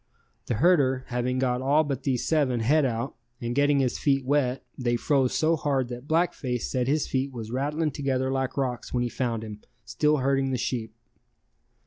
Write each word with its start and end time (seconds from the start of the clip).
The 0.47 0.55
herder 0.55 1.03
having 1.09 1.37
got 1.37 1.61
all 1.61 1.83
but 1.83 2.01
these 2.01 2.25
seven 2.25 2.61
head 2.61 2.85
out 2.85 3.13
and 3.39 3.53
getting 3.53 3.77
his 3.81 3.99
feet 3.99 4.25
wet 4.25 4.65
they 4.75 4.95
froze 4.95 5.35
so 5.35 5.55
hard 5.55 5.89
that 5.89 6.07
Black 6.07 6.33
Face 6.33 6.67
said 6.67 6.87
his 6.87 7.05
feet 7.05 7.31
was 7.31 7.51
rattling 7.51 7.91
together 7.91 8.31
like 8.31 8.57
rocks 8.57 8.91
when 8.91 9.03
he 9.03 9.09
found 9.09 9.43
him 9.43 9.61
still 9.85 10.17
herding 10.17 10.49
the 10.49 10.57
sheep. 10.57 10.95